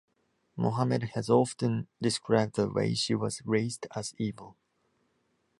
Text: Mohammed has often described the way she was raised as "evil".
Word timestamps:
Mohammed 0.57 1.11
has 1.13 1.29
often 1.29 1.87
described 2.01 2.55
the 2.55 2.67
way 2.67 2.95
she 2.95 3.13
was 3.13 3.43
raised 3.45 3.85
as 3.95 4.15
"evil". 4.17 4.57